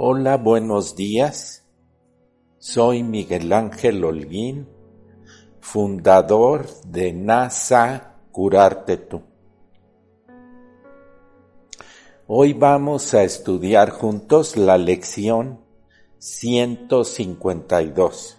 [0.00, 1.66] Hola, buenos días.
[2.58, 4.68] Soy Miguel Ángel Holguín,
[5.58, 9.22] fundador de NASA Curarte Tú.
[12.28, 15.64] Hoy vamos a estudiar juntos la lección
[16.18, 18.38] 152.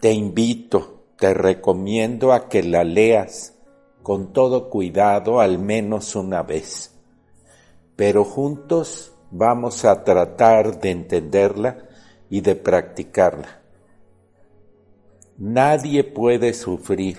[0.00, 3.58] Te invito, te recomiendo a que la leas
[4.02, 6.94] con todo cuidado al menos una vez,
[7.96, 11.78] pero juntos vamos a tratar de entenderla
[12.30, 13.60] y de practicarla.
[15.38, 17.18] Nadie puede sufrir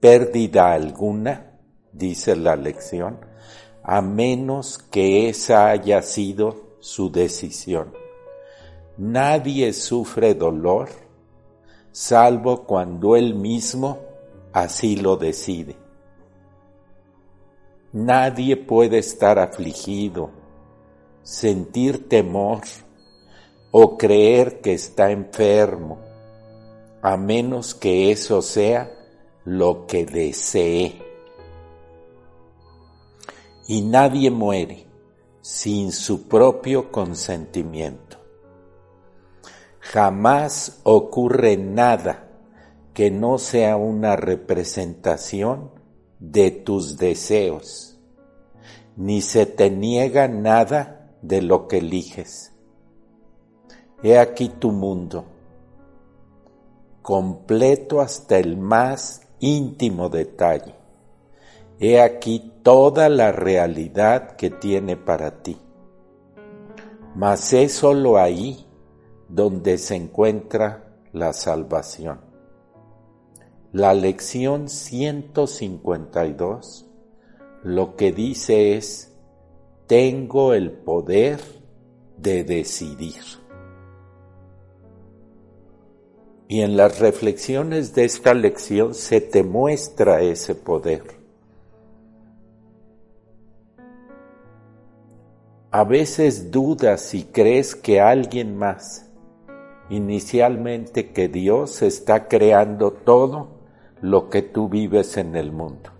[0.00, 1.58] pérdida alguna,
[1.92, 3.18] dice la lección,
[3.82, 7.92] a menos que esa haya sido su decisión.
[8.98, 10.88] Nadie sufre dolor,
[11.90, 13.98] salvo cuando él mismo
[14.52, 15.76] así lo decide.
[17.92, 20.30] Nadie puede estar afligido,
[21.22, 22.62] sentir temor
[23.70, 25.98] o creer que está enfermo,
[27.00, 28.92] a menos que eso sea
[29.44, 31.00] lo que desee.
[33.66, 34.86] Y nadie muere
[35.40, 38.18] sin su propio consentimiento.
[39.80, 42.28] Jamás ocurre nada
[42.94, 45.70] que no sea una representación
[46.20, 47.98] de tus deseos,
[48.96, 52.52] ni se te niega nada de lo que eliges.
[54.02, 55.24] He aquí tu mundo,
[57.00, 60.74] completo hasta el más íntimo detalle.
[61.78, 65.58] He aquí toda la realidad que tiene para ti.
[67.14, 68.66] Mas es solo ahí
[69.28, 72.20] donde se encuentra la salvación.
[73.72, 76.86] La lección 152
[77.62, 79.11] lo que dice es,
[79.92, 81.38] tengo el poder
[82.16, 83.20] de decidir.
[86.48, 91.02] Y en las reflexiones de esta lección se te muestra ese poder.
[95.70, 99.10] A veces dudas y crees que alguien más,
[99.90, 103.58] inicialmente que Dios está creando todo
[104.00, 105.90] lo que tú vives en el mundo.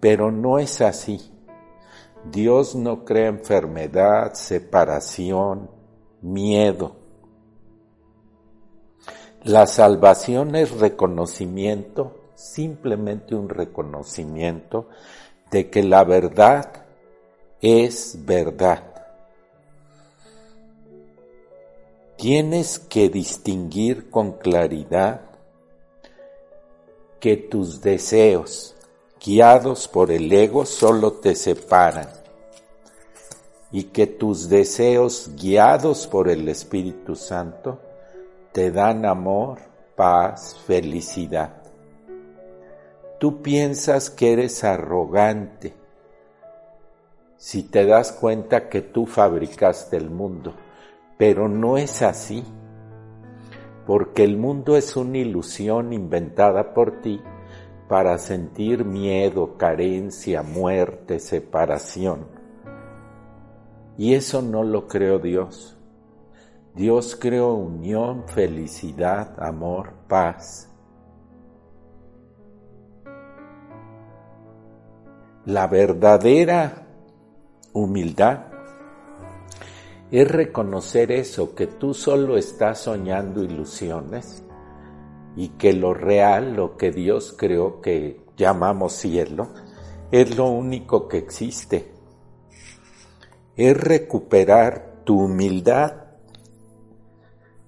[0.00, 1.32] Pero no es así.
[2.30, 5.70] Dios no crea enfermedad, separación,
[6.20, 6.96] miedo.
[9.42, 14.88] La salvación es reconocimiento, simplemente un reconocimiento
[15.50, 16.84] de que la verdad
[17.60, 18.84] es verdad.
[22.16, 25.22] Tienes que distinguir con claridad
[27.18, 28.76] que tus deseos,
[29.24, 32.08] guiados por el ego solo te separan
[33.70, 37.78] y que tus deseos guiados por el Espíritu Santo
[38.50, 39.60] te dan amor,
[39.94, 41.62] paz, felicidad.
[43.20, 45.72] Tú piensas que eres arrogante
[47.36, 50.54] si te das cuenta que tú fabricaste el mundo,
[51.16, 52.42] pero no es así,
[53.86, 57.20] porque el mundo es una ilusión inventada por ti
[57.92, 62.26] para sentir miedo, carencia, muerte, separación.
[63.98, 65.76] Y eso no lo creó Dios.
[66.74, 70.70] Dios creó unión, felicidad, amor, paz.
[75.44, 76.86] La verdadera
[77.74, 78.46] humildad
[80.10, 84.42] es reconocer eso, que tú solo estás soñando ilusiones
[85.36, 89.50] y que lo real, lo que Dios creó que llamamos cielo,
[90.10, 91.92] es lo único que existe.
[93.56, 95.94] Es recuperar tu humildad.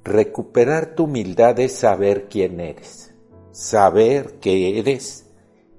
[0.02, 3.14] Recuperar tu humildad es saber quién eres,
[3.52, 5.30] saber que eres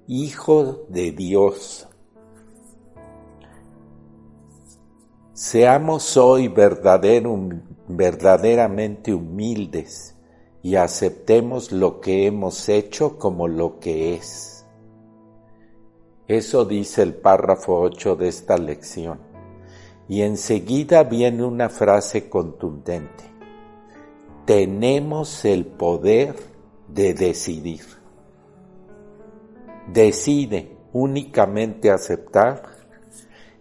[0.08, 1.88] hijo de Dios.
[5.34, 10.15] Seamos hoy verdaderamente humildes
[10.66, 14.66] y aceptemos lo que hemos hecho como lo que es.
[16.28, 19.20] Eso dice el párrafo 8 de esta lección.
[20.10, 23.26] Y enseguida viene una frase contundente.
[24.46, 26.36] Tenemos el poder
[26.88, 27.86] de decidir.
[29.94, 32.64] Decide únicamente aceptar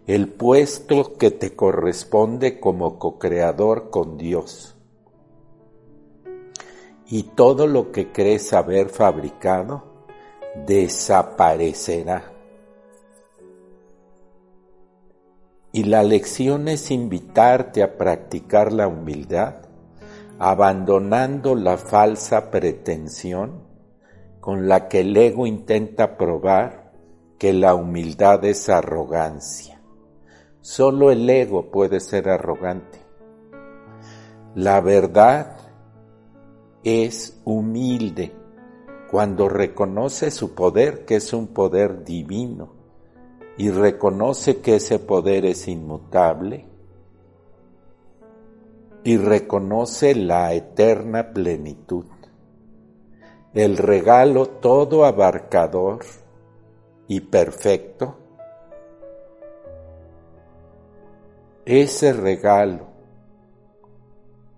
[0.07, 4.74] el puesto que te corresponde como co-creador con Dios.
[7.07, 9.85] Y todo lo que crees haber fabricado
[10.67, 12.33] desaparecerá.
[15.73, 19.57] Y la lección es invitarte a practicar la humildad,
[20.39, 23.65] abandonando la falsa pretensión
[24.41, 26.93] con la que el ego intenta probar
[27.39, 29.81] que la humildad es arrogancia.
[30.61, 33.01] Solo el ego puede ser arrogante.
[34.55, 35.57] La verdad
[36.85, 38.33] es humilde
[39.11, 42.73] cuando reconoce su poder, que es un poder divino,
[43.57, 46.67] y reconoce que ese poder es inmutable,
[49.03, 52.05] y reconoce la eterna plenitud,
[53.55, 56.01] el regalo todo abarcador
[57.09, 58.19] y perfecto,
[61.65, 62.94] ese regalo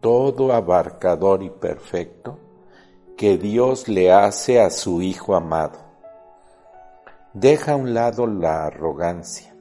[0.06, 2.38] todo abarcador y perfecto
[3.16, 5.80] que Dios le hace a su Hijo amado.
[7.32, 9.52] Deja a un lado la arrogancia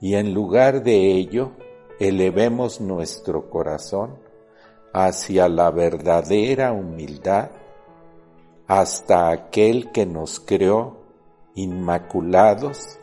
[0.00, 1.52] y en lugar de ello
[2.00, 4.18] elevemos nuestro corazón
[4.92, 7.50] hacia la verdadera humildad
[8.66, 10.96] hasta aquel que nos creó
[11.54, 12.98] inmaculados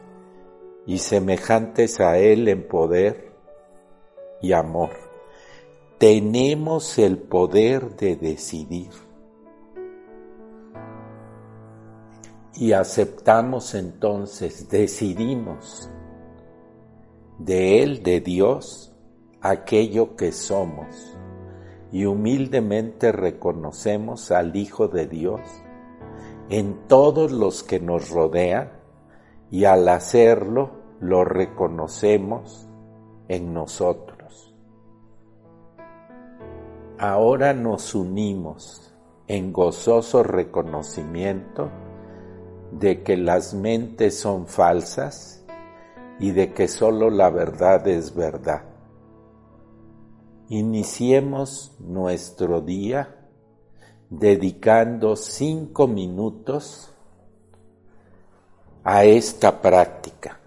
[0.85, 3.31] y semejantes a Él en poder
[4.41, 5.08] y amor.
[5.99, 8.91] Tenemos el poder de decidir.
[12.55, 15.89] Y aceptamos entonces, decidimos
[17.37, 18.93] de Él, de Dios,
[19.41, 21.17] aquello que somos.
[21.91, 25.41] Y humildemente reconocemos al Hijo de Dios
[26.47, 28.71] en todos los que nos rodean
[29.51, 30.71] y al hacerlo
[31.01, 32.69] lo reconocemos
[33.27, 34.18] en nosotros.
[37.01, 38.93] Ahora nos unimos
[39.25, 41.71] en gozoso reconocimiento
[42.73, 45.45] de que las mentes son falsas
[46.19, 48.63] y de que sólo la verdad es verdad.
[50.49, 53.29] Iniciemos nuestro día
[54.09, 56.93] dedicando cinco minutos
[58.83, 60.37] a esta práctica.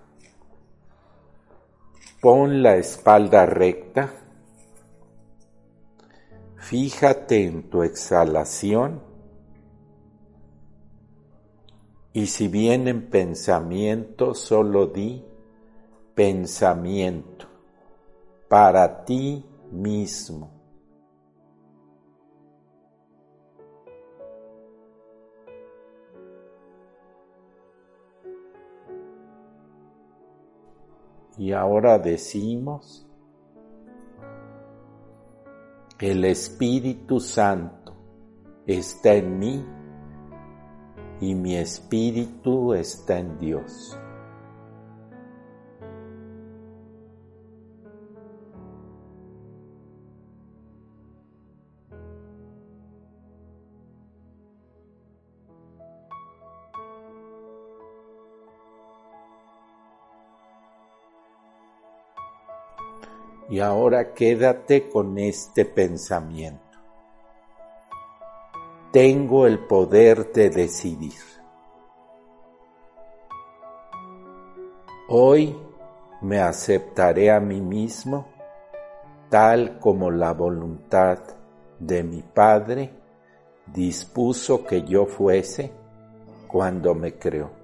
[2.20, 4.12] Pon la espalda recta,
[6.62, 9.02] fíjate en tu exhalación
[12.12, 15.24] y si vienen pensamientos, solo di
[16.14, 17.46] pensamiento
[18.48, 20.50] para ti mismo.
[31.36, 33.08] Y ahora decimos,
[36.02, 37.94] el Espíritu Santo
[38.66, 39.64] está en mí
[41.20, 43.96] y mi espíritu está en Dios.
[63.52, 66.78] Y ahora quédate con este pensamiento.
[68.90, 71.20] Tengo el poder de decidir.
[75.10, 75.54] Hoy
[76.22, 78.26] me aceptaré a mí mismo
[79.28, 81.18] tal como la voluntad
[81.78, 82.90] de mi Padre
[83.66, 85.70] dispuso que yo fuese
[86.48, 87.61] cuando me creó.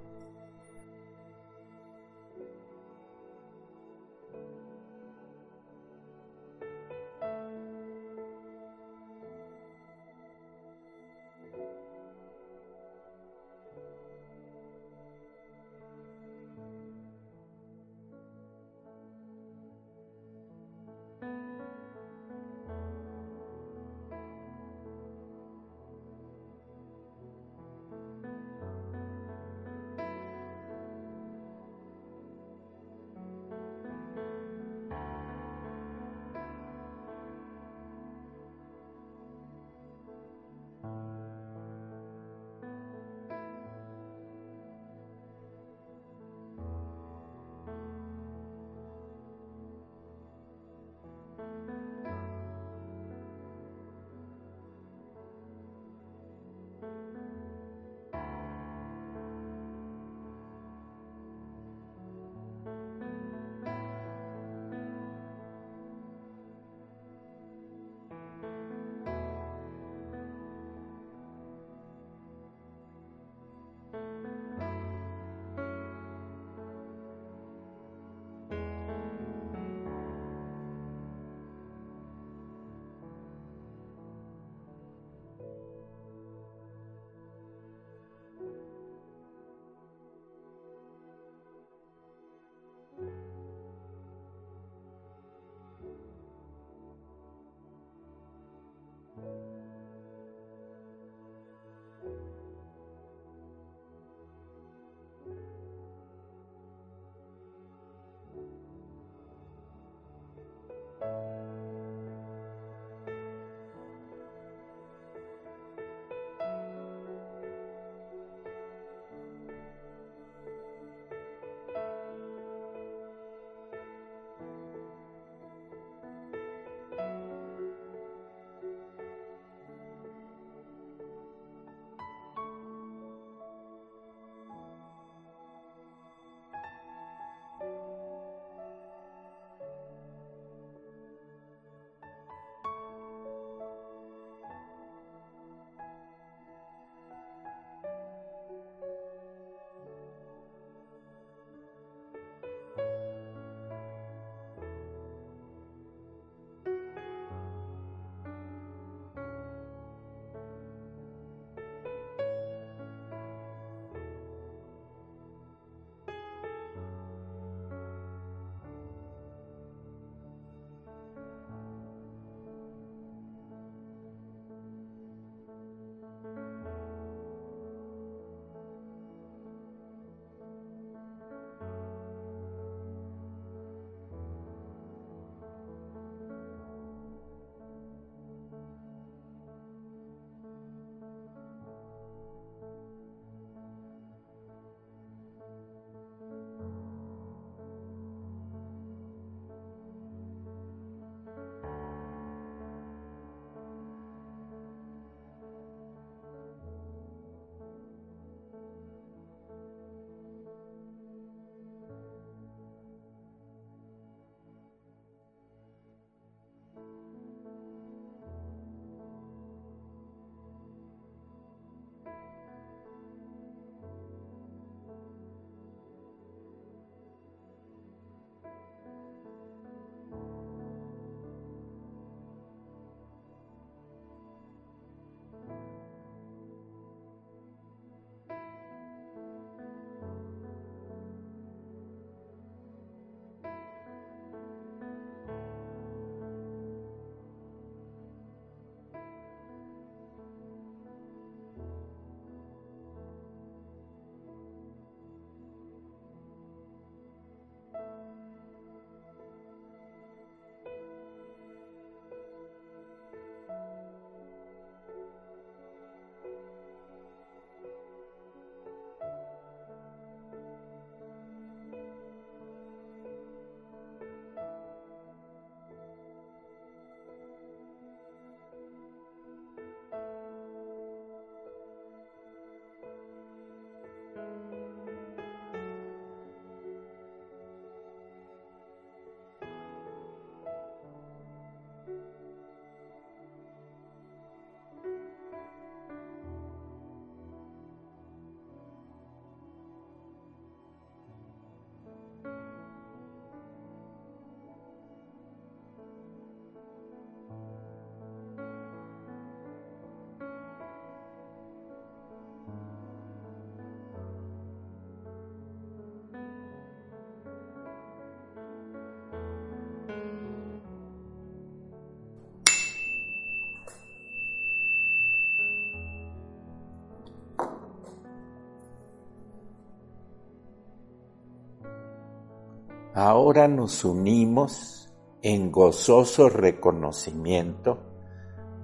[333.00, 337.78] Ahora nos unimos en gozoso reconocimiento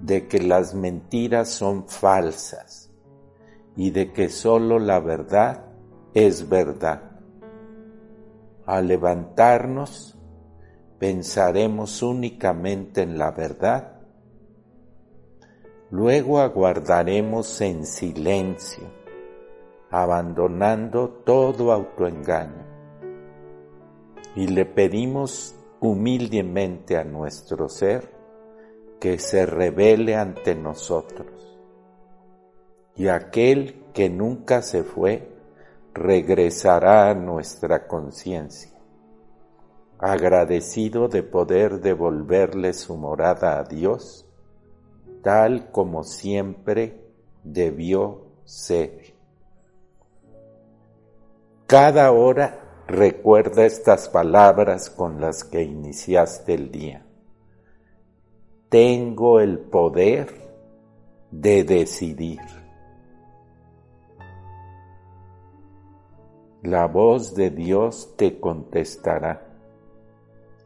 [0.01, 2.91] de que las mentiras son falsas
[3.77, 5.67] y de que sólo la verdad
[6.13, 7.13] es verdad.
[8.65, 10.19] Al levantarnos,
[10.99, 14.01] pensaremos únicamente en la verdad.
[15.91, 18.83] Luego aguardaremos en silencio,
[19.89, 22.74] abandonando todo autoengaño.
[24.35, 28.11] Y le pedimos humildemente a nuestro ser
[28.99, 31.59] que se revele ante nosotros.
[32.95, 35.31] Y aquel que nunca se fue,
[35.93, 38.77] regresará a nuestra conciencia,
[39.97, 44.25] agradecido de poder devolverle su morada a Dios,
[45.21, 47.01] tal como siempre
[47.43, 49.13] debió ser.
[51.67, 57.05] Cada hora recuerda estas palabras con las que iniciaste el día.
[58.69, 60.33] Tengo el poder
[61.31, 62.41] de decidir.
[66.65, 69.41] la voz de Dios te contestará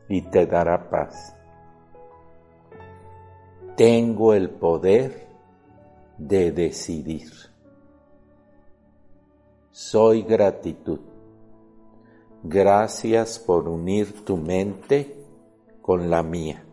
[0.08, 1.36] y te dará paz.
[3.76, 5.28] Tengo el poder
[6.18, 7.32] de decidir.
[9.72, 11.00] Soy gratitud.
[12.44, 15.16] Gracias por unir tu mente
[15.82, 16.64] con la mía.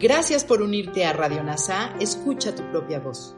[0.00, 1.92] Gracias por unirte a Radio NASA.
[1.98, 3.37] Escucha tu propia voz.